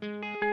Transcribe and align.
Aujourd'hui, 0.00 0.47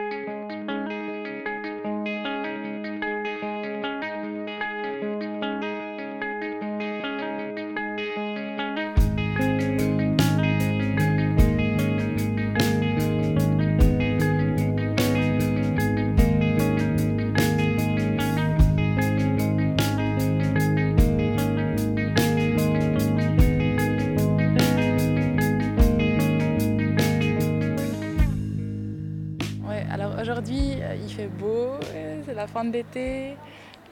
la 32.36 32.46
fin 32.46 32.64
de 32.64 32.72
l'été. 32.72 33.36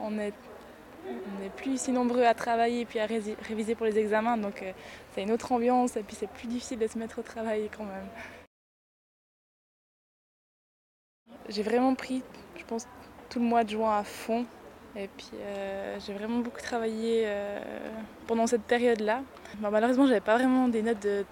On 0.01 0.11
n'est 0.11 0.33
plus 1.57 1.81
si 1.81 1.93
nombreux 1.93 2.25
à 2.25 2.35
travailler 2.35 2.87
et 2.95 3.01
à 3.01 3.07
réviser 3.07 3.75
pour 3.75 3.87
les 3.87 3.99
examens, 3.99 4.37
donc 4.37 4.63
euh, 4.63 4.73
c'est 5.13 5.23
une 5.23 5.33
autre 5.33 5.53
ambiance 5.53 5.97
et 5.97 6.03
puis 6.03 6.17
c'est 6.17 6.31
plus 6.31 6.47
difficile 6.47 6.79
de 6.79 6.87
se 6.87 6.99
mettre 6.99 7.19
au 7.19 7.23
travail 7.23 7.69
quand 7.77 7.85
même. 7.85 8.09
J'ai 11.49 11.63
vraiment 11.63 11.95
pris, 11.95 12.23
je 12.57 12.65
pense, 12.65 12.87
tout 13.29 13.39
le 13.39 13.45
mois 13.45 13.65
de 13.65 13.71
juin 13.71 13.99
à 13.99 14.05
fond. 14.05 14.47
Et 14.97 15.09
puis 15.09 15.31
j'ai 16.07 16.13
vraiment 16.15 16.39
beaucoup 16.39 16.61
travaillé 16.61 17.29
pendant 18.27 18.47
cette 18.47 18.63
période-là. 18.63 19.23
Bon, 19.59 19.71
malheureusement, 19.71 20.07
j'avais 20.07 20.21
pas 20.21 20.37
vraiment 20.37 20.69
des 20.69 20.83
notes 20.83 21.03
de 21.03 21.25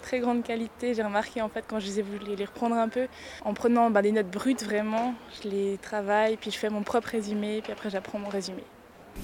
très 0.00 0.20
grande 0.20 0.42
qualité. 0.42 0.94
J'ai 0.94 1.02
remarqué 1.02 1.42
en 1.42 1.48
fait 1.48 1.64
quand 1.68 1.80
je 1.80 1.86
les 1.86 2.00
ai 2.00 2.02
voulu 2.02 2.34
les 2.36 2.44
reprendre 2.44 2.76
un 2.76 2.88
peu, 2.88 3.06
en 3.44 3.54
prenant 3.54 3.90
bah, 3.90 4.02
des 4.02 4.12
notes 4.12 4.30
brutes 4.30 4.64
vraiment, 4.64 5.14
je 5.42 5.48
les 5.48 5.78
travaille, 5.78 6.36
puis 6.36 6.50
je 6.50 6.58
fais 6.58 6.70
mon 6.70 6.82
propre 6.82 7.08
résumé, 7.10 7.60
puis 7.62 7.72
après 7.72 7.90
j'apprends 7.90 8.18
mon 8.18 8.28
résumé. 8.28 8.62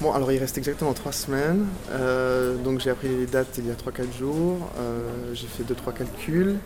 Bon, 0.01 0.13
alors 0.13 0.33
il 0.33 0.39
reste 0.39 0.59
exactement 0.59 0.93
trois 0.93 1.13
semaines, 1.13 1.67
euh, 1.93 2.57
donc 2.57 2.81
j'ai 2.81 2.91
appris 2.91 3.09
les 3.09 3.27
dates 3.27 3.59
il 3.59 3.69
y 3.69 3.71
a 3.71 3.75
3-4 3.75 4.19
jours, 4.19 4.71
euh, 4.79 5.33
j'ai 5.35 5.47
fait 5.47 5.63
2-3 5.63 5.95
calculs. 5.95 6.57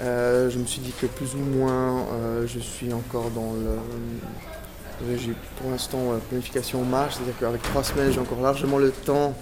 Euh, 0.00 0.48
je 0.48 0.58
me 0.58 0.64
suis 0.64 0.80
dit 0.80 0.92
que 0.92 1.06
plus 1.06 1.34
ou 1.34 1.38
moins 1.38 2.04
je 2.46 2.58
suis 2.60 2.92
encore 2.92 3.30
dans 3.30 3.52
le. 3.52 5.16
J'ai 5.18 5.32
pour 5.60 5.70
l'instant 5.70 6.18
planification 6.28 6.82
en 6.82 6.84
marche, 6.84 7.14
c'est-à-dire 7.14 7.34
qu'avec 7.40 7.62
trois 7.62 7.82
semaines 7.82 8.12
j'ai 8.12 8.20
encore 8.20 8.40
largement 8.40 8.78
le 8.78 8.92
temps 8.92 9.34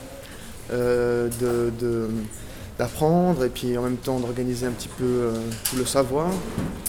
de 0.70 2.08
d'apprendre 2.78 3.44
et 3.44 3.48
puis 3.48 3.76
en 3.78 3.82
même 3.82 3.96
temps 3.96 4.18
d'organiser 4.18 4.66
un 4.66 4.72
petit 4.72 4.88
peu 4.88 5.04
euh, 5.04 5.32
tout 5.64 5.76
le 5.76 5.84
savoir. 5.84 6.28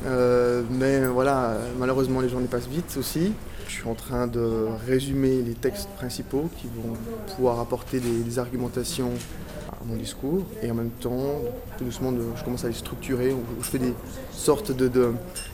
Euh, 0.05 0.63
mais 0.71 1.05
voilà, 1.05 1.57
malheureusement 1.79 2.21
les 2.21 2.29
journées 2.29 2.47
passent 2.47 2.67
vite 2.67 2.95
aussi. 2.97 3.33
Je 3.67 3.73
suis 3.73 3.89
en 3.89 3.95
train 3.95 4.27
de 4.27 4.67
résumer 4.87 5.41
les 5.41 5.53
textes 5.53 5.89
principaux 5.97 6.49
qui 6.57 6.67
vont 6.67 6.93
pouvoir 7.35 7.59
apporter 7.59 7.99
des, 7.99 8.39
argumentations 8.39 9.11
à 9.71 9.83
mon 9.85 9.95
discours 9.95 10.43
et 10.61 10.69
en 10.69 10.75
même 10.75 10.91
temps, 10.91 11.41
tout 11.77 11.83
doucement, 11.83 12.13
je 12.35 12.43
commence 12.43 12.63
à 12.63 12.67
les 12.67 12.73
structurer. 12.75 13.35
Je 13.59 13.65
fais 13.65 13.79
des 13.79 13.93
sortes 14.31 14.71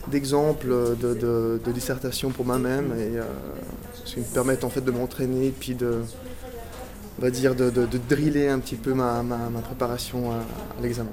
d'exemples 0.08 0.68
de, 0.68 1.14
de, 1.14 1.60
de, 1.64 1.72
dissertation 1.72 2.30
pour 2.30 2.44
moi-même 2.44 2.92
et 2.98 3.18
euh, 3.18 3.22
qui 4.04 4.20
me 4.20 4.24
permettent 4.24 4.64
en 4.64 4.70
fait 4.70 4.84
de 4.84 4.90
m'entraîner 4.90 5.52
puis 5.58 5.74
de 5.74 6.00
on 7.18 7.22
va 7.22 7.30
dire, 7.30 7.54
de, 7.54 7.70
driller 8.08 8.48
un 8.48 8.58
petit 8.58 8.76
peu 8.76 8.94
ma, 8.94 9.22
préparation 9.62 10.32
à, 10.32 10.40
l'examen. 10.80 11.12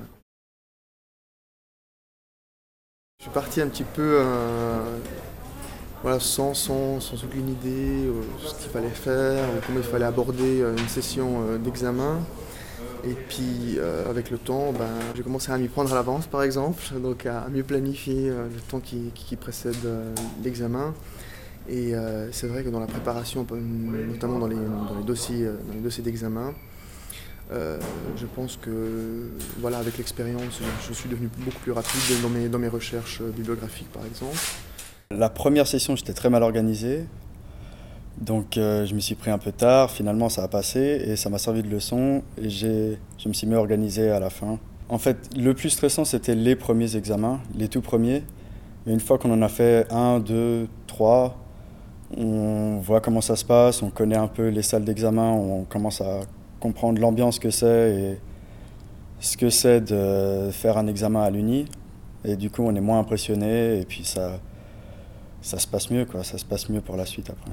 Je 3.19 3.25
suis 3.25 3.33
parti 3.33 3.59
un 3.59 3.67
petit 3.67 3.83
peu 3.83 4.19
euh, 4.21 6.19
sans, 6.19 6.53
aucune 6.71 7.49
idée 7.49 8.05
de 8.05 8.47
ce 8.47 8.55
qu'il 8.55 8.71
fallait 8.71 8.87
faire, 8.87 9.45
comment 9.65 9.79
il 9.79 9.85
fallait 9.85 10.05
aborder 10.05 10.61
euh, 10.61 10.71
une 10.77 10.87
session 10.87 11.41
euh, 11.41 11.57
d'examen. 11.57 12.19
Et 13.03 13.13
puis 13.13 13.77
avec 14.09 14.29
le 14.29 14.37
temps, 14.37 14.73
ben, 14.73 14.89
j'ai 15.15 15.23
commencé 15.23 15.53
à 15.53 15.57
m'y 15.57 15.69
prendre 15.69 15.89
à 15.93 15.95
l'avance 15.95 16.27
par 16.27 16.43
exemple, 16.43 16.81
donc 17.01 17.25
à 17.25 17.47
mieux 17.49 17.63
planifier 17.63 18.29
le 18.29 18.59
temps 18.69 18.81
qui 18.81 19.35
précède 19.37 19.77
l'examen. 20.43 20.93
Et 21.67 21.93
euh, 21.93 22.31
c'est 22.31 22.47
vrai 22.47 22.63
que 22.63 22.69
dans 22.69 22.79
la 22.79 22.87
préparation, 22.87 23.45
notamment 23.51 24.39
dans 24.39 24.47
les, 24.47 24.55
dossiers, 25.05 25.45
euh, 25.45 25.57
dossiers 25.83 26.03
d'examen, 26.03 26.53
euh, 27.51 27.79
je 28.15 28.25
pense 28.25 28.57
que 28.57 29.29
voilà, 29.59 29.79
avec 29.79 29.97
l'expérience, 29.97 30.61
je 30.87 30.93
suis 30.93 31.09
devenu 31.09 31.29
beaucoup 31.39 31.59
plus 31.59 31.71
rapide 31.71 31.99
dans 32.21 32.29
mes, 32.29 32.47
dans 32.47 32.59
mes 32.59 32.67
recherches 32.67 33.21
bibliographiques, 33.21 33.91
par 33.91 34.05
exemple. 34.05 34.37
La 35.11 35.29
première 35.29 35.67
session, 35.67 35.95
j'étais 35.95 36.13
très 36.13 36.29
mal 36.29 36.43
organisé. 36.43 37.05
Donc 38.21 38.55
je 38.55 38.93
me 38.93 38.99
suis 38.99 39.15
pris 39.15 39.31
un 39.31 39.37
peu 39.37 39.53
tard, 39.53 39.91
finalement 39.91 40.27
ça 40.27 40.43
a 40.43 40.49
passé 40.49 41.01
et 41.05 41.15
ça 41.15 41.29
m'a 41.29 41.37
servi 41.37 41.63
de 41.63 41.69
leçon 41.69 42.21
et 42.37 42.49
je 42.49 42.97
me 43.25 43.31
suis 43.31 43.47
mieux 43.47 43.55
organisé 43.55 44.11
à 44.11 44.19
la 44.19 44.29
fin. 44.29 44.59
En 44.89 44.97
fait, 44.97 45.17
le 45.37 45.53
plus 45.53 45.69
stressant, 45.69 46.03
c'était 46.03 46.33
les 46.33 46.55
premiers 46.55 46.95
examens, 46.95 47.39
les 47.55 47.67
tout 47.67 47.81
premiers. 47.81 48.23
Mais 48.85 48.93
une 48.93 48.99
fois 48.99 49.19
qu'on 49.19 49.31
en 49.31 49.41
a 49.43 49.49
fait 49.49 49.85
un, 49.91 50.19
deux, 50.19 50.67
trois, 50.87 51.37
on 52.17 52.79
voit 52.79 53.01
comment 53.01 53.21
ça 53.21 53.35
se 53.35 53.45
passe, 53.45 53.81
on 53.81 53.89
connaît 53.89 54.17
un 54.17 54.27
peu 54.27 54.47
les 54.47 54.63
salles 54.63 54.83
d'examen, 54.83 55.31
on 55.31 55.63
commence 55.63 56.01
à 56.01 56.21
comprendre 56.59 56.99
l'ambiance 56.99 57.39
que 57.39 57.49
c'est 57.49 57.95
et 57.95 58.17
ce 59.19 59.37
que 59.37 59.49
c'est 59.49 59.81
de 59.81 60.49
faire 60.51 60.77
un 60.77 60.87
examen 60.87 61.21
à 61.21 61.29
l'Uni. 61.29 61.65
Et 62.25 62.35
du 62.35 62.49
coup, 62.49 62.63
on 62.63 62.75
est 62.75 62.81
moins 62.81 62.99
impressionné 62.99 63.79
et 63.79 63.85
puis 63.85 64.03
ça, 64.03 64.39
ça 65.41 65.57
se 65.57 65.67
passe 65.67 65.89
mieux, 65.89 66.05
quoi. 66.05 66.23
Ça 66.23 66.37
se 66.37 66.45
passe 66.45 66.69
mieux 66.69 66.81
pour 66.81 66.97
la 66.97 67.05
suite 67.05 67.29
après. 67.29 67.51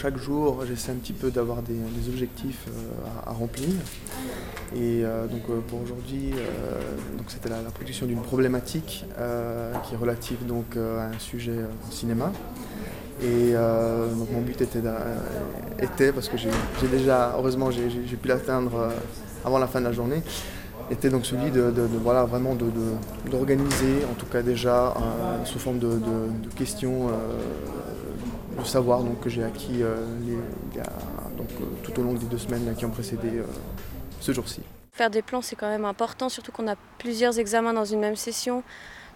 Chaque 0.00 0.16
jour, 0.16 0.64
j'essaie 0.66 0.92
un 0.92 0.94
petit 0.94 1.12
peu 1.12 1.30
d'avoir 1.30 1.60
des, 1.60 1.74
objectifs 2.08 2.64
euh, 2.68 3.26
à, 3.26 3.32
remplir. 3.32 3.68
Et 4.74 5.04
euh, 5.04 5.26
donc 5.26 5.42
euh, 5.50 5.60
pour 5.68 5.82
aujourd'hui, 5.82 6.32
c'était 7.26 7.50
la, 7.50 7.58
production 7.70 8.06
d'une 8.06 8.22
problématique 8.22 9.04
qui 9.84 9.94
est 9.94 9.96
relative 9.98 10.46
donc 10.46 10.78
à 10.78 11.08
un 11.08 11.18
sujet 11.18 11.58
cinéma. 11.90 12.32
Et 13.22 13.52
mon 13.52 14.40
but 14.40 14.62
était, 14.62 14.80
était 15.80 16.12
parce 16.12 16.30
que 16.30 16.38
j'ai 16.38 16.88
déjà, 16.90 17.34
heureusement, 17.36 17.70
j'ai 17.70 18.16
pu 18.16 18.28
l'atteindre 18.28 18.90
avant 19.44 19.58
la 19.58 19.66
fin 19.66 19.80
de 19.80 19.84
la 19.84 19.92
journée, 19.92 20.22
était 20.90 21.08
donc 21.08 21.24
celui 21.24 21.50
de, 21.50 21.72
voilà, 22.02 22.24
vraiment 22.24 22.56
d'organiser, 23.30 24.04
en 24.10 24.14
tout 24.14 24.26
cas 24.26 24.42
déjà, 24.42 24.94
sous 25.44 25.58
forme 25.58 25.78
de, 25.78 25.98
questions 26.56 27.10
le 28.60 28.66
savoir 28.66 29.02
donc, 29.02 29.20
que 29.20 29.28
j'ai 29.28 29.42
acquis 29.42 29.82
euh, 29.82 29.96
donc, 31.36 31.48
euh, 31.60 31.64
tout 31.82 31.98
au 31.98 32.02
long 32.02 32.12
des 32.14 32.26
deux 32.26 32.38
semaines 32.38 32.74
qui 32.76 32.84
ont 32.84 32.90
précédé 32.90 33.28
euh, 33.28 33.44
ce 34.20 34.32
jour-ci. 34.32 34.62
Faire 34.92 35.10
des 35.10 35.22
plans, 35.22 35.42
c'est 35.42 35.56
quand 35.56 35.68
même 35.68 35.84
important, 35.84 36.28
surtout 36.28 36.52
qu'on 36.52 36.68
a 36.68 36.76
plusieurs 36.98 37.38
examens 37.38 37.72
dans 37.72 37.84
une 37.84 38.00
même 38.00 38.16
session. 38.16 38.62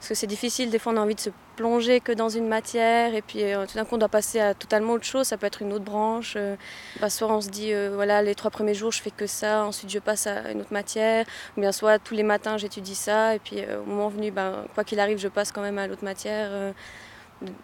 Parce 0.04 0.10
que 0.10 0.14
c'est 0.16 0.26
difficile, 0.26 0.68
des 0.68 0.78
fois 0.78 0.92
on 0.92 0.98
a 0.98 1.00
envie 1.00 1.14
de 1.14 1.20
se 1.20 1.30
plonger 1.56 2.00
que 2.00 2.12
dans 2.12 2.28
une 2.28 2.46
matière 2.46 3.14
et 3.14 3.22
puis 3.22 3.42
tout 3.68 3.74
d'un 3.74 3.86
coup 3.86 3.94
on 3.94 3.98
doit 3.98 4.10
passer 4.10 4.38
à 4.38 4.52
totalement 4.52 4.92
autre 4.92 5.06
chose, 5.06 5.26
ça 5.26 5.38
peut 5.38 5.46
être 5.46 5.62
une 5.62 5.72
autre 5.72 5.84
branche. 5.84 6.36
Bah, 7.00 7.08
soit 7.08 7.32
on 7.32 7.40
se 7.40 7.48
dit 7.48 7.72
voilà 7.94 8.20
les 8.20 8.34
trois 8.34 8.50
premiers 8.50 8.74
jours 8.74 8.92
je 8.92 9.00
fais 9.00 9.10
que 9.10 9.26
ça, 9.26 9.64
ensuite 9.64 9.90
je 9.90 9.98
passe 9.98 10.26
à 10.26 10.50
une 10.50 10.60
autre 10.60 10.74
matière, 10.74 11.24
ou 11.56 11.62
bien 11.62 11.72
soit 11.72 11.98
tous 11.98 12.14
les 12.14 12.22
matins 12.22 12.58
j'étudie 12.58 12.94
ça 12.94 13.34
et 13.34 13.38
puis 13.38 13.62
au 13.64 13.88
moment 13.88 14.08
venu 14.08 14.30
ben, 14.30 14.66
quoi 14.74 14.84
qu'il 14.84 15.00
arrive 15.00 15.16
je 15.16 15.28
passe 15.28 15.52
quand 15.52 15.62
même 15.62 15.78
à 15.78 15.86
l'autre 15.86 16.04
matière 16.04 16.74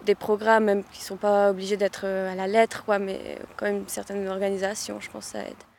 des 0.05 0.15
programmes 0.15 0.65
même 0.65 0.85
qui 0.85 1.01
ne 1.01 1.05
sont 1.05 1.17
pas 1.17 1.51
obligés 1.51 1.77
d'être 1.77 2.03
euh, 2.05 2.33
à 2.33 2.35
la 2.35 2.47
lettre, 2.47 2.85
quoi, 2.85 2.99
mais 2.99 3.39
quand 3.57 3.67
même 3.67 3.79
une 3.79 3.89
certaine 3.89 4.27
organisation, 4.29 5.01
je 5.01 5.11
pense 5.11 5.27
que 5.27 5.33
ça 5.33 5.41
aide. 5.41 5.70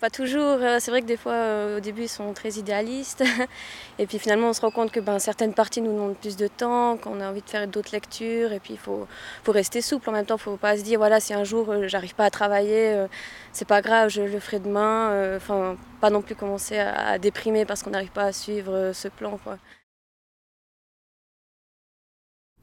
Pas 0.00 0.08
toujours, 0.10 0.58
euh, 0.62 0.78
c'est 0.80 0.90
vrai 0.90 1.02
que 1.02 1.06
des 1.06 1.18
fois 1.18 1.32
euh, 1.32 1.76
au 1.76 1.80
début 1.80 2.02
ils 2.04 2.08
sont 2.08 2.32
très 2.32 2.52
idéalistes 2.52 3.22
et 3.98 4.06
puis 4.06 4.18
finalement 4.18 4.48
on 4.48 4.52
se 4.54 4.62
rend 4.62 4.70
compte 4.70 4.90
que 4.90 5.00
ben, 5.00 5.18
certaines 5.18 5.52
parties 5.52 5.82
nous 5.82 5.92
demandent 5.92 6.16
plus 6.16 6.36
de 6.36 6.48
temps, 6.48 6.96
qu'on 6.96 7.20
a 7.20 7.28
envie 7.28 7.42
de 7.42 7.48
faire 7.50 7.68
d'autres 7.68 7.92
lectures 7.92 8.52
et 8.52 8.60
puis 8.60 8.74
il 8.74 8.78
faut, 8.78 9.06
faut, 9.44 9.52
rester 9.52 9.82
souple 9.82 10.08
en 10.08 10.12
même 10.12 10.24
temps, 10.24 10.36
il 10.36 10.38
ne 10.38 10.42
faut 10.42 10.56
pas 10.56 10.78
se 10.78 10.82
dire 10.82 10.98
voilà 10.98 11.20
si 11.20 11.34
un 11.34 11.44
jour 11.44 11.86
j'arrive 11.86 12.14
pas 12.14 12.24
à 12.24 12.30
travailler, 12.30 13.06
c'est 13.52 13.68
pas 13.68 13.82
grave, 13.82 14.08
je 14.08 14.22
le 14.22 14.40
ferai 14.40 14.58
demain, 14.58 15.36
enfin 15.36 15.76
pas 16.00 16.08
non 16.08 16.22
plus 16.22 16.34
commencer 16.34 16.78
à, 16.78 17.18
déprimer 17.18 17.66
parce 17.66 17.82
qu'on 17.82 17.90
n'arrive 17.90 18.12
pas 18.12 18.24
à 18.24 18.32
suivre 18.32 18.92
ce 18.94 19.08
plan. 19.08 19.38
Quoi 19.44 19.58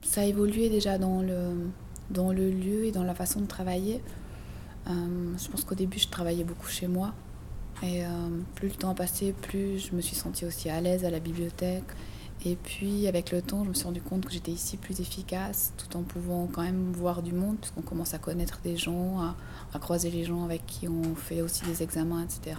ça 0.01 0.21
a 0.21 0.23
évolué 0.23 0.69
déjà 0.69 0.97
dans 0.97 1.21
le, 1.21 1.69
dans 2.09 2.31
le 2.31 2.49
lieu 2.49 2.85
et 2.85 2.91
dans 2.91 3.03
la 3.03 3.13
façon 3.13 3.41
de 3.41 3.45
travailler. 3.45 4.01
Euh, 4.87 5.37
je 5.37 5.49
pense 5.49 5.63
qu'au 5.63 5.75
début, 5.75 5.99
je 5.99 6.07
travaillais 6.07 6.43
beaucoup 6.43 6.67
chez 6.67 6.87
moi. 6.87 7.13
Et 7.83 8.03
euh, 8.03 8.07
plus 8.55 8.69
le 8.69 8.75
temps 8.75 8.95
passait, 8.95 9.33
plus 9.33 9.79
je 9.79 9.95
me 9.95 10.01
suis 10.01 10.15
sentie 10.15 10.45
aussi 10.45 10.69
à 10.69 10.81
l'aise 10.81 11.05
à 11.05 11.11
la 11.11 11.19
bibliothèque. 11.19 11.83
Et 12.45 12.55
puis, 12.55 13.07
avec 13.07 13.31
le 13.31 13.41
temps, 13.41 13.63
je 13.63 13.69
me 13.69 13.73
suis 13.73 13.85
rendu 13.85 14.01
compte 14.01 14.25
que 14.25 14.31
j'étais 14.31 14.51
ici 14.51 14.77
plus 14.77 14.99
efficace, 14.99 15.73
tout 15.77 15.97
en 15.97 16.03
pouvant 16.03 16.47
quand 16.47 16.61
même 16.61 16.91
voir 16.93 17.23
du 17.23 17.33
monde, 17.33 17.57
puisqu'on 17.57 17.81
commence 17.81 18.13
à 18.13 18.19
connaître 18.19 18.59
des 18.63 18.77
gens, 18.77 19.19
à, 19.19 19.35
à 19.73 19.79
croiser 19.79 20.11
les 20.11 20.23
gens 20.23 20.43
avec 20.43 20.65
qui 20.65 20.87
on 20.87 21.15
fait 21.15 21.41
aussi 21.41 21.65
des 21.65 21.81
examens, 21.81 22.23
etc. 22.23 22.57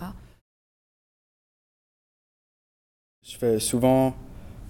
Je 3.25 3.37
fais 3.37 3.61
souvent 3.61 4.15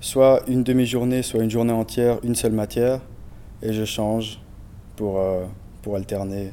soit 0.00 0.42
une 0.46 0.62
demi-journée, 0.62 1.22
soit 1.22 1.42
une 1.42 1.50
journée 1.50 1.72
entière, 1.72 2.18
une 2.22 2.34
seule 2.34 2.52
matière, 2.52 3.00
et 3.62 3.72
je 3.72 3.84
change 3.84 4.40
pour, 4.96 5.18
euh, 5.18 5.44
pour 5.82 5.96
alterner, 5.96 6.52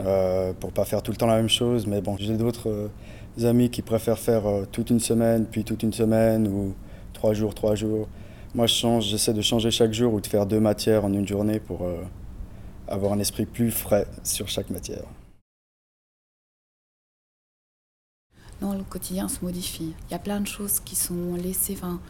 euh, 0.00 0.52
pour 0.52 0.72
pas 0.72 0.84
faire 0.84 1.02
tout 1.02 1.10
le 1.10 1.16
temps 1.16 1.26
la 1.26 1.36
même 1.36 1.48
chose. 1.48 1.86
Mais 1.86 2.00
bon, 2.00 2.16
j'ai 2.18 2.36
d'autres 2.36 2.68
euh, 2.68 3.48
amis 3.48 3.70
qui 3.70 3.82
préfèrent 3.82 4.18
faire 4.18 4.46
euh, 4.46 4.64
toute 4.70 4.90
une 4.90 5.00
semaine, 5.00 5.46
puis 5.46 5.64
toute 5.64 5.82
une 5.82 5.92
semaine, 5.92 6.48
ou 6.48 6.74
trois 7.12 7.34
jours, 7.34 7.54
trois 7.54 7.74
jours. 7.74 8.08
Moi, 8.54 8.66
je 8.66 8.74
change, 8.74 9.06
j'essaie 9.06 9.34
de 9.34 9.42
changer 9.42 9.70
chaque 9.70 9.92
jour 9.92 10.14
ou 10.14 10.20
de 10.20 10.26
faire 10.26 10.46
deux 10.46 10.60
matières 10.60 11.04
en 11.04 11.12
une 11.12 11.28
journée 11.28 11.60
pour 11.60 11.84
euh, 11.84 12.02
avoir 12.86 13.12
un 13.12 13.18
esprit 13.18 13.44
plus 13.44 13.70
frais 13.70 14.06
sur 14.24 14.48
chaque 14.48 14.70
matière. 14.70 15.04
Non, 18.60 18.72
le 18.72 18.82
quotidien 18.82 19.28
se 19.28 19.44
modifie. 19.44 19.92
Il 20.08 20.12
y 20.12 20.14
a 20.14 20.18
plein 20.18 20.40
de 20.40 20.46
choses 20.46 20.80
qui 20.80 20.96
sont 20.96 21.34
laissées. 21.36 21.74
Enfin, 21.76 22.00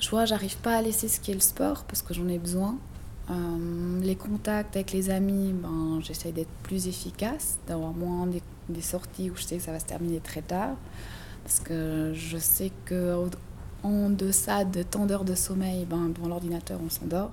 je 0.00 0.10
vois, 0.10 0.26
j'arrive 0.26 0.58
pas 0.58 0.76
à 0.76 0.82
laisser 0.82 1.08
ce 1.08 1.20
qui 1.20 1.30
est 1.30 1.34
le 1.34 1.40
sport 1.40 1.84
parce 1.84 2.02
que 2.02 2.12
j'en 2.12 2.28
ai 2.28 2.38
besoin. 2.38 2.76
Euh, 3.30 4.00
les 4.02 4.16
contacts 4.16 4.76
avec 4.76 4.92
les 4.92 5.10
amis, 5.10 5.52
ben, 5.52 5.98
j'essaie 6.02 6.32
d'être 6.32 6.52
plus 6.62 6.88
efficace, 6.88 7.58
d'avoir 7.66 7.92
moins 7.92 8.26
des, 8.26 8.42
des, 8.68 8.82
sorties 8.82 9.30
où 9.30 9.36
je 9.36 9.42
sais 9.42 9.56
que 9.56 9.62
ça 9.62 9.72
va 9.72 9.78
se 9.78 9.86
terminer 9.86 10.20
très 10.20 10.42
tard. 10.42 10.76
Parce 11.42 11.60
que 11.60 12.12
je 12.14 12.38
sais 12.38 12.70
que 12.84 13.28
en 13.82 14.10
deçà 14.10 14.64
de 14.64 14.82
tant 14.82 15.06
d'heures 15.06 15.24
de 15.24 15.34
sommeil, 15.34 15.84
ben, 15.84 16.10
devant 16.14 16.28
l'ordinateur, 16.28 16.80
on 16.84 16.90
s'endort. 16.90 17.32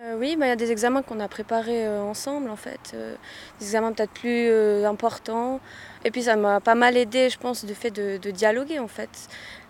Euh, 0.00 0.14
oui, 0.16 0.30
il 0.34 0.38
bah, 0.38 0.46
y 0.46 0.50
a 0.50 0.54
des 0.54 0.70
examens 0.70 1.02
qu'on 1.02 1.18
a 1.18 1.26
préparés 1.26 1.84
euh, 1.84 2.00
ensemble 2.00 2.50
en 2.50 2.56
fait, 2.56 2.92
euh, 2.94 3.16
des 3.58 3.66
examens 3.66 3.92
peut-être 3.92 4.12
plus 4.12 4.48
importants. 4.84 5.58
Et 6.04 6.12
puis 6.12 6.22
ça 6.22 6.36
m'a 6.36 6.60
pas 6.60 6.76
mal 6.76 6.96
aidé, 6.96 7.28
je 7.30 7.36
pense, 7.36 7.64
du 7.64 7.74
fait 7.74 7.90
de, 7.90 8.30
dialoguer 8.30 8.78
en 8.78 8.86
fait. 8.86 9.10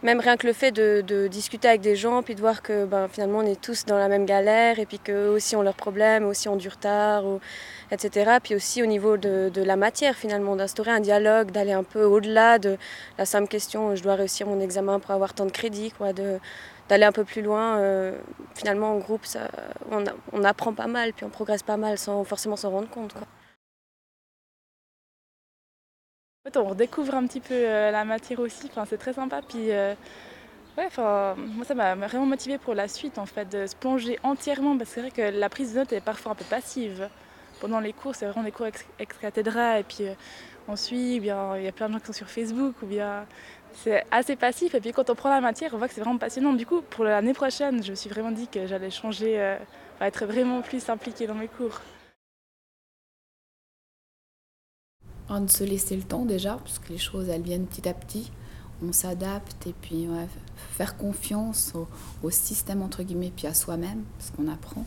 Même 0.02 0.20
rien 0.20 0.36
que 0.36 0.46
le 0.46 0.52
fait 0.52 0.70
de, 0.70 1.28
discuter 1.28 1.66
avec 1.66 1.80
des 1.80 1.96
gens, 1.96 2.22
puis 2.22 2.34
de 2.34 2.40
voir 2.40 2.60
que 2.60 2.84
ben, 2.84 3.08
finalement 3.08 3.38
on 3.38 3.46
est 3.46 3.58
tous 3.58 3.86
dans 3.86 3.96
la 3.96 4.08
même 4.08 4.26
galère, 4.26 4.78
et 4.78 4.84
puis 4.84 4.98
qu'eux 4.98 5.28
aussi 5.28 5.56
ont 5.56 5.62
leurs 5.62 5.74
problèmes, 5.74 6.26
aussi 6.26 6.46
ont 6.50 6.56
du 6.56 6.68
retard, 6.68 7.24
etc. 7.90 8.32
Puis 8.42 8.54
aussi 8.54 8.82
au 8.82 8.86
niveau 8.86 9.16
de, 9.16 9.50
la 9.56 9.76
matière 9.76 10.14
finalement, 10.14 10.56
d'instaurer 10.56 10.90
un 10.90 11.00
dialogue, 11.00 11.52
d'aller 11.52 11.72
un 11.72 11.84
peu 11.84 12.04
au-delà 12.04 12.58
de 12.58 12.76
la 13.16 13.24
simple 13.24 13.48
question 13.48 13.96
je 13.96 14.02
dois 14.02 14.14
réussir 14.14 14.46
mon 14.46 14.60
examen 14.60 15.00
pour 15.00 15.12
avoir 15.12 15.32
tant 15.32 15.46
de 15.46 15.52
crédits, 15.52 15.90
quoi, 15.96 16.12
d'aller 16.88 17.04
un 17.04 17.12
peu 17.12 17.24
plus 17.24 17.42
loin. 17.42 17.78
Euh, 17.78 18.18
finalement, 18.54 18.92
en 18.92 18.98
groupe, 18.98 19.26
on, 19.90 20.04
on, 20.32 20.44
apprend 20.44 20.72
pas 20.72 20.86
mal, 20.86 21.12
puis 21.12 21.24
on 21.24 21.30
progresse 21.30 21.62
pas 21.62 21.76
mal 21.76 21.98
sans 21.98 22.24
forcément 22.24 22.56
s'en 22.56 22.70
rendre 22.70 22.88
compte. 22.88 23.12
Quoi. 23.14 23.26
On 26.56 26.64
redécouvre 26.64 27.14
un 27.14 27.26
petit 27.26 27.40
peu 27.40 27.54
euh, 27.54 27.90
la 27.90 28.04
matière 28.04 28.40
aussi, 28.40 28.68
enfin, 28.70 28.84
c'est 28.88 28.96
très 28.96 29.12
sympa. 29.12 29.42
Puis, 29.46 29.70
euh, 29.70 29.94
moi, 30.76 31.64
ça 31.64 31.74
m'a 31.74 31.94
vraiment 31.94 32.26
motivé 32.26 32.56
pour 32.58 32.74
la 32.74 32.88
suite, 32.88 33.18
en 33.18 33.26
fait, 33.26 33.46
de 33.46 33.66
se 33.66 33.76
plonger 33.76 34.18
entièrement, 34.22 34.76
parce 34.78 34.90
que 34.90 34.94
c'est 34.94 35.00
vrai 35.00 35.10
que 35.10 35.38
la 35.38 35.48
prise 35.48 35.74
de 35.74 35.80
notes 35.80 35.92
est 35.92 36.00
parfois 36.00 36.32
un 36.32 36.34
peu 36.34 36.44
passive. 36.44 37.08
Pendant 37.60 37.80
les 37.80 37.92
cours, 37.92 38.14
c'est 38.14 38.26
vraiment 38.26 38.44
des 38.44 38.52
cours 38.52 38.66
ex, 38.66 38.86
ex 38.98 39.18
cathedra, 39.18 39.80
et 39.80 39.82
puis 39.82 40.04
on 40.68 40.76
suit, 40.76 41.20
bien, 41.20 41.56
il 41.56 41.64
y 41.64 41.68
a 41.68 41.72
plein 41.72 41.88
de 41.88 41.94
gens 41.94 41.98
qui 41.98 42.06
sont 42.06 42.12
sur 42.12 42.30
Facebook, 42.30 42.76
ou 42.82 42.86
bien 42.86 43.26
c'est 43.74 44.04
assez 44.10 44.36
passif. 44.36 44.74
Et 44.74 44.80
puis 44.80 44.92
quand 44.92 45.10
on 45.10 45.14
prend 45.14 45.30
la 45.30 45.40
matière, 45.40 45.72
on 45.74 45.78
voit 45.78 45.88
que 45.88 45.94
c'est 45.94 46.00
vraiment 46.00 46.18
passionnant. 46.18 46.52
Du 46.52 46.66
coup, 46.66 46.82
pour 46.82 47.04
l'année 47.04 47.34
prochaine, 47.34 47.82
je 47.82 47.90
me 47.90 47.96
suis 47.96 48.10
vraiment 48.10 48.30
dit 48.30 48.48
que 48.48 48.66
j'allais 48.66 48.90
changer, 48.90 49.40
euh, 49.40 49.56
être 50.00 50.26
vraiment 50.26 50.62
plus 50.62 50.88
impliquée 50.88 51.26
dans 51.26 51.34
mes 51.34 51.48
cours. 51.48 51.80
De 55.28 55.50
se 55.50 55.62
laisser 55.62 55.94
le 55.94 56.02
temps 56.02 56.24
déjà, 56.24 56.56
parce 56.56 56.78
que 56.78 56.88
les 56.88 56.98
choses 56.98 57.28
elles 57.28 57.42
viennent 57.42 57.66
petit 57.66 57.88
à 57.88 57.94
petit. 57.94 58.32
On 58.82 58.92
s'adapte 58.92 59.66
et 59.66 59.74
puis 59.74 60.08
ouais, 60.08 60.26
faire 60.72 60.96
confiance 60.96 61.72
au, 61.74 61.86
au, 62.22 62.30
système 62.30 62.80
entre 62.80 63.02
guillemets, 63.02 63.32
puis 63.36 63.46
à 63.46 63.54
soi-même, 63.54 64.04
ce 64.18 64.32
qu'on 64.32 64.48
apprend. 64.48 64.84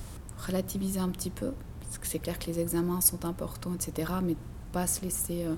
Relativiser 0.48 1.00
un 1.00 1.10
petit 1.10 1.30
peu, 1.30 1.54
parce 1.82 2.00
que 2.00 2.08
c'est 2.08 2.20
clair 2.20 2.40
que 2.40 2.48
les 2.48 2.60
examens 2.60 3.02
sont 3.02 3.26
importants, 3.26 3.74
etc. 3.76 4.14
Mais 4.24 4.36
pas 4.72 4.88
se 4.88 5.02
laisser 5.02 5.46
euh, 5.46 5.56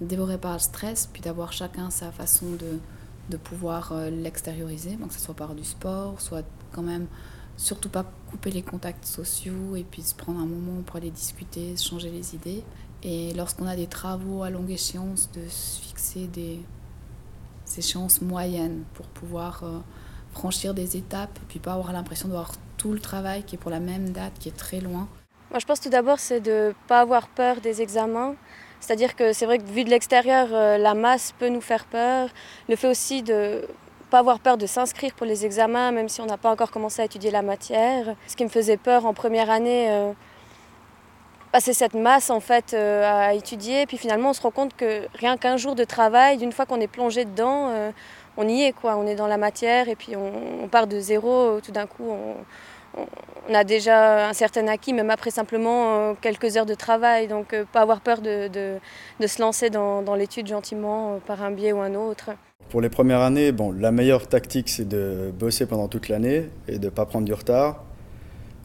dévoré 0.00 0.38
par 0.38 0.54
le 0.54 0.58
stress, 0.58 1.08
puis 1.12 1.22
d'avoir 1.22 1.52
chacun 1.52 1.90
sa 1.90 2.12
façon 2.12 2.46
de, 2.52 2.78
de 3.30 3.36
pouvoir 3.36 3.92
euh, 3.92 4.10
l'extérioriser, 4.10 4.96
que 4.96 5.14
ce 5.14 5.20
soit 5.20 5.34
par 5.34 5.54
du 5.54 5.64
sport, 5.64 6.20
soit 6.20 6.44
quand 6.72 6.82
même 6.82 7.06
surtout 7.56 7.88
pas 7.88 8.04
couper 8.30 8.50
les 8.50 8.62
contacts 8.62 9.04
sociaux 9.04 9.74
et 9.76 9.82
puis 9.82 10.02
se 10.02 10.14
prendre 10.14 10.38
un 10.40 10.46
moment 10.46 10.82
pour 10.82 10.96
aller 10.96 11.10
discuter, 11.10 11.76
se 11.76 11.88
changer 11.88 12.10
les 12.10 12.34
idées. 12.34 12.62
Et 13.02 13.32
lorsqu'on 13.34 13.66
a 13.66 13.76
des 13.76 13.86
travaux 13.86 14.42
à 14.42 14.50
longue 14.50 14.70
échéance, 14.70 15.30
de 15.32 15.46
se 15.48 15.80
fixer 15.80 16.26
des 16.28 16.60
échéances 17.76 18.22
moyennes 18.22 18.84
pour 18.94 19.06
pouvoir 19.06 19.62
euh, 19.62 19.78
franchir 20.32 20.74
des 20.74 20.96
étapes 20.96 21.38
puis 21.48 21.58
pas 21.58 21.74
avoir 21.74 21.92
l'impression 21.92 22.28
d'avoir 22.28 22.52
tout 22.76 22.92
le 22.92 23.00
travail 23.00 23.42
qui 23.42 23.56
est 23.56 23.58
pour 23.58 23.70
la 23.70 23.80
même 23.80 24.10
date, 24.10 24.34
qui 24.38 24.48
est 24.48 24.56
très 24.56 24.80
loin. 24.80 25.08
Moi, 25.50 25.58
je 25.58 25.66
pense 25.66 25.80
tout 25.80 25.88
d'abord, 25.88 26.18
c'est 26.18 26.40
de 26.40 26.68
ne 26.68 26.72
pas 26.86 27.00
avoir 27.00 27.28
peur 27.28 27.60
des 27.60 27.82
examens. 27.82 28.36
C'est-à-dire 28.80 29.16
que 29.16 29.32
c'est 29.32 29.46
vrai 29.46 29.58
que 29.58 29.64
vu 29.64 29.84
de 29.84 29.90
l'extérieur, 29.90 30.48
euh, 30.52 30.78
la 30.78 30.94
masse 30.94 31.34
peut 31.38 31.48
nous 31.48 31.60
faire 31.60 31.84
peur. 31.84 32.28
Le 32.68 32.76
fait 32.76 32.88
aussi 32.88 33.22
de 33.22 33.62
pas 34.08 34.18
avoir 34.18 34.40
peur 34.40 34.56
de 34.56 34.66
s'inscrire 34.66 35.12
pour 35.14 35.26
les 35.26 35.44
examens, 35.44 35.92
même 35.92 36.08
si 36.08 36.20
on 36.20 36.26
n'a 36.26 36.36
pas 36.36 36.50
encore 36.50 36.70
commencé 36.70 37.02
à 37.02 37.04
étudier 37.04 37.30
la 37.30 37.42
matière. 37.42 38.14
Ce 38.26 38.36
qui 38.36 38.44
me 38.44 38.48
faisait 38.48 38.76
peur 38.76 39.06
en 39.06 39.14
première 39.14 39.50
année, 39.50 39.86
euh, 39.90 40.12
bah, 41.52 41.60
c'est 41.60 41.72
cette 41.72 41.94
masse 41.94 42.30
en 42.30 42.40
fait 42.40 42.74
euh, 42.74 43.28
à 43.28 43.34
étudier. 43.34 43.86
Puis 43.86 43.98
finalement, 43.98 44.30
on 44.30 44.32
se 44.32 44.40
rend 44.42 44.50
compte 44.50 44.74
que 44.76 45.06
rien 45.14 45.36
qu'un 45.36 45.56
jour 45.56 45.74
de 45.74 45.84
travail, 45.84 46.38
d'une 46.38 46.52
fois 46.52 46.66
qu'on 46.66 46.80
est 46.80 46.88
plongé 46.88 47.24
dedans, 47.24 47.68
euh, 47.70 47.90
on 48.36 48.48
y 48.48 48.62
est 48.62 48.72
quoi. 48.72 48.96
On 48.96 49.06
est 49.06 49.14
dans 49.14 49.26
la 49.26 49.36
matière 49.38 49.88
et 49.88 49.96
puis 49.96 50.16
on, 50.16 50.64
on 50.64 50.68
part 50.68 50.86
de 50.86 50.98
zéro. 51.00 51.60
Tout 51.60 51.72
d'un 51.72 51.86
coup, 51.86 52.08
on, 52.08 52.34
on 53.48 53.54
a 53.54 53.64
déjà 53.64 54.28
un 54.28 54.32
certain 54.32 54.66
acquis, 54.68 54.92
même 54.92 55.10
après 55.10 55.30
simplement 55.30 56.14
quelques 56.20 56.56
heures 56.56 56.66
de 56.66 56.74
travail. 56.74 57.28
Donc, 57.28 57.54
pas 57.72 57.80
avoir 57.80 58.00
peur 58.00 58.20
de, 58.20 58.78
se 59.26 59.40
lancer 59.40 59.70
dans, 59.70 60.14
l'étude 60.14 60.46
gentiment 60.46 61.18
par 61.26 61.42
un 61.42 61.50
biais 61.50 61.72
ou 61.72 61.80
un 61.80 61.94
autre. 61.94 62.30
Pour 62.68 62.82
les 62.82 62.90
premières 62.90 63.20
années, 63.20 63.52
bon, 63.52 63.72
la 63.72 63.90
meilleure 63.90 64.26
tactique, 64.26 64.68
c'est 64.68 64.86
de 64.86 65.32
bosser 65.38 65.64
pendant 65.64 65.88
toute 65.88 66.08
l'année 66.08 66.50
et 66.68 66.78
de 66.78 66.84
ne 66.86 66.90
pas 66.90 67.06
prendre 67.06 67.24
du 67.24 67.32
retard. 67.32 67.84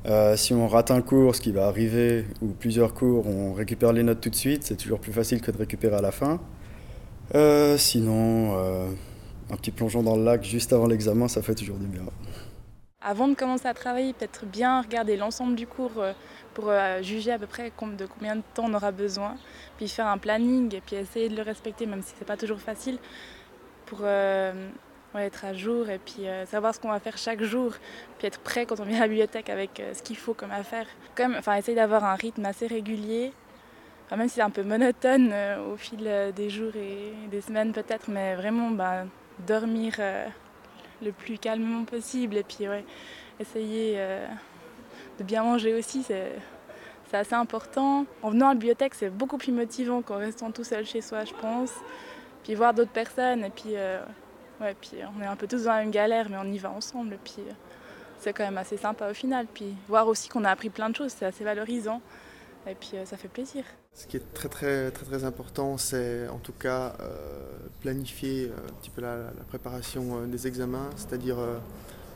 Euh, 0.05 0.35
si 0.35 0.53
on 0.53 0.67
rate 0.67 0.91
un 0.91 1.01
cours, 1.01 1.35
ce 1.35 1.41
qui 1.41 1.51
va 1.51 1.67
arriver, 1.67 2.25
ou 2.41 2.47
plusieurs 2.47 2.93
cours, 2.93 3.25
on 3.27 3.53
récupère 3.53 3.93
les 3.93 4.03
notes 4.03 4.19
tout 4.19 4.29
de 4.29 4.35
suite. 4.35 4.63
C'est 4.65 4.75
toujours 4.75 4.99
plus 4.99 5.13
facile 5.13 5.39
que 5.39 5.51
de 5.51 5.57
récupérer 5.57 5.95
à 5.95 6.01
la 6.01 6.11
fin. 6.11 6.41
Euh, 7.35 7.77
sinon, 7.77 8.57
euh, 8.57 8.87
un 9.49 9.55
petit 9.55 9.71
plongeon 9.71 10.03
dans 10.03 10.17
le 10.17 10.25
lac 10.25 10.43
juste 10.43 10.73
avant 10.73 10.87
l'examen, 10.87 11.29
ça 11.29 11.41
fait 11.41 11.55
toujours 11.55 11.77
du 11.77 11.87
bien 11.87 12.03
avant 13.03 13.27
de 13.27 13.35
commencer 13.35 13.67
à 13.67 13.73
travailler, 13.73 14.13
peut-être 14.13 14.45
bien 14.45 14.81
regarder 14.81 15.17
l'ensemble 15.17 15.55
du 15.55 15.67
cours 15.67 16.03
pour 16.53 16.71
juger 17.01 17.31
à 17.31 17.39
peu 17.39 17.47
près 17.47 17.71
de 17.97 18.05
combien 18.05 18.35
de 18.35 18.43
temps 18.53 18.65
on 18.65 18.73
aura 18.73 18.91
besoin, 18.91 19.35
puis 19.77 19.87
faire 19.87 20.07
un 20.07 20.17
planning 20.17 20.73
et 20.73 20.81
puis 20.81 20.95
essayer 20.95 21.29
de 21.29 21.35
le 21.35 21.41
respecter, 21.41 21.85
même 21.85 22.01
si 22.01 22.13
c'est 22.17 22.25
pas 22.25 22.37
toujours 22.37 22.59
facile, 22.59 22.99
pour 23.85 23.99
euh, 24.01 24.53
être 25.15 25.45
à 25.45 25.53
jour 25.53 25.89
et 25.89 25.99
puis 25.99 26.27
euh, 26.27 26.45
savoir 26.45 26.73
ce 26.73 26.79
qu'on 26.79 26.89
va 26.89 26.99
faire 26.99 27.17
chaque 27.17 27.43
jour, 27.43 27.73
puis 28.17 28.27
être 28.27 28.39
prêt 28.39 28.65
quand 28.65 28.79
on 28.79 28.85
vient 28.85 28.97
à 28.97 29.01
la 29.01 29.07
bibliothèque 29.07 29.49
avec 29.49 29.79
euh, 29.79 29.93
ce 29.93 30.01
qu'il 30.01 30.17
faut 30.17 30.33
comme 30.33 30.51
affaire. 30.51 30.87
Comme, 31.15 31.35
enfin, 31.37 31.55
essayer 31.55 31.75
d'avoir 31.75 32.03
un 32.03 32.15
rythme 32.15 32.45
assez 32.45 32.67
régulier, 32.67 33.33
même 34.15 34.27
si 34.27 34.35
c'est 34.35 34.41
un 34.41 34.49
peu 34.49 34.63
monotone 34.63 35.33
au 35.71 35.75
fil 35.75 36.07
des 36.35 36.49
jours 36.49 36.75
et 36.75 37.13
des 37.31 37.41
semaines 37.41 37.71
peut-être, 37.71 38.09
mais 38.09 38.35
vraiment 38.35 38.69
bah, 38.69 39.05
dormir 39.39 39.95
le 41.03 41.11
plus 41.11 41.37
calmement 41.37 41.83
possible 41.83 42.37
et 42.37 42.43
puis 42.43 42.67
ouais, 42.67 42.85
essayer 43.39 43.95
euh, 43.97 44.25
de 45.19 45.23
bien 45.23 45.43
manger 45.43 45.73
aussi, 45.73 46.03
c'est 46.03 46.31
assez 47.11 47.35
important. 47.35 48.05
En 48.21 48.31
venant 48.31 48.47
à 48.47 48.49
la 48.49 48.55
bibliothèque, 48.55 48.95
c'est 48.95 49.09
beaucoup 49.09 49.37
plus 49.37 49.51
motivant 49.51 50.01
qu'en 50.01 50.17
restant 50.17 50.51
tout 50.51 50.63
seul 50.63 50.85
chez 50.85 51.01
soi, 51.01 51.25
je 51.25 51.33
pense. 51.33 51.71
Puis 52.43 52.55
voir 52.55 52.73
d'autres 52.73 52.91
personnes 52.91 53.43
et 53.43 53.49
puis, 53.49 53.75
euh, 53.75 53.99
ouais, 54.59 54.75
puis 54.79 54.97
on 55.17 55.21
est 55.21 55.27
un 55.27 55.35
peu 55.35 55.47
tous 55.47 55.63
dans 55.63 55.71
la 55.71 55.79
même 55.79 55.91
galère, 55.91 56.27
mais 56.29 56.37
on 56.41 56.51
y 56.51 56.57
va 56.57 56.71
ensemble. 56.71 57.13
Et 57.13 57.19
puis 57.23 57.35
euh, 57.39 57.51
c'est 58.17 58.33
quand 58.33 58.43
même 58.43 58.57
assez 58.57 58.77
sympa 58.77 59.09
au 59.09 59.13
final. 59.13 59.45
Puis 59.53 59.75
voir 59.87 60.07
aussi 60.07 60.29
qu'on 60.29 60.43
a 60.43 60.49
appris 60.49 60.69
plein 60.69 60.89
de 60.89 60.95
choses, 60.95 61.13
c'est 61.17 61.25
assez 61.25 61.43
valorisant. 61.43 62.01
Et 62.67 62.75
puis 62.75 62.91
euh, 62.95 63.05
ça 63.05 63.17
fait 63.17 63.27
plaisir. 63.27 63.63
Ce 63.93 64.07
qui 64.07 64.17
est 64.17 64.33
très 64.33 64.49
très 64.49 64.91
très 64.91 65.05
très 65.05 65.23
important, 65.23 65.77
c'est 65.77 66.27
en 66.29 66.39
tout 66.39 66.53
cas 66.53 66.95
euh, 66.99 67.41
planifier 67.81 68.45
euh, 68.45 68.69
un 68.69 68.73
petit 68.81 68.89
peu 68.89 69.01
la, 69.01 69.31
préparation 69.49 70.25
des 70.25 70.47
examens, 70.47 70.89
c'est-à-dire 70.95 71.37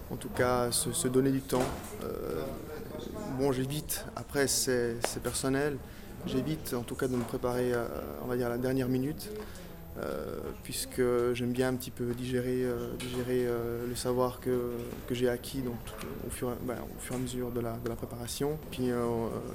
en 0.09 0.15
tout 0.15 0.29
cas 0.29 0.71
se, 0.71 0.93
se, 0.93 1.07
donner 1.07 1.31
du 1.31 1.41
temps. 1.41 1.65
bon, 3.37 3.51
j'évite, 3.51 4.05
après 4.15 4.47
c'est 4.47 4.97
personnel, 5.21 5.77
j'évite 6.25 6.73
en 6.73 6.83
tout 6.83 6.95
cas 6.95 7.07
de 7.07 7.15
me 7.15 7.23
préparer, 7.23 7.73
on 8.23 8.27
va 8.27 8.37
dire 8.37 8.47
à 8.47 8.49
la 8.49 8.57
dernière 8.57 8.87
minute. 8.87 9.29
Euh, 9.99 10.37
puisque 10.63 11.01
j'aime 11.33 11.51
bien 11.53 11.69
un 11.69 11.75
petit 11.75 11.89
peu 11.89 12.13
digérer, 12.13 12.63
euh, 12.63 12.93
digérer 12.97 13.47
euh, 13.47 13.87
le 13.87 13.95
savoir 13.95 14.39
que, 14.39 14.73
que 15.07 15.15
j'ai 15.15 15.27
acquis 15.27 15.61
donc, 15.61 15.75
au, 16.25 16.29
fur, 16.29 16.55
ben, 16.61 16.75
au 16.75 16.99
fur 16.99 17.15
et 17.15 17.17
à 17.17 17.21
mesure 17.21 17.51
de 17.51 17.61
la, 17.61 17.77
de 17.77 17.89
la 17.89 17.95
préparation. 17.95 18.59
Puis 18.69 18.89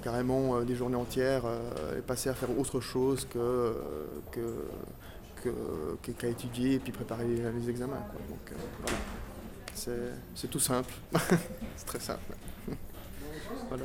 carrément 0.02 0.62
des 0.62 0.74
journées 0.74 0.96
entières 0.96 1.44
et 1.96 2.00
passer 2.00 2.28
à 2.28 2.34
faire 2.34 2.56
autre 2.58 2.80
chose 2.80 3.26
que, 3.30 3.74
que, 4.32 6.12
qu'à 6.12 6.28
étudier 6.28 6.74
et 6.74 6.78
puis 6.78 6.92
préparer 6.92 7.24
les 7.24 7.70
examens. 7.70 8.02
Donc 8.28 8.52
voilà, 8.80 8.98
c'est 10.34 10.48
tout 10.48 10.60
simple, 10.60 10.92
c'est 11.76 11.86
très 11.86 12.00
simple. 12.00 12.34
voilà. 13.68 13.84